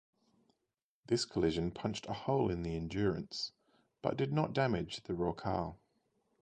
[1.05, 3.51] This collision punched a hole in the "Endurance"
[4.01, 5.75] but did not damage the "Rorqual".